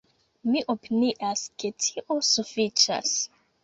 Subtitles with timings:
[0.53, 3.19] Mi opinias, ke tio sufiĉas!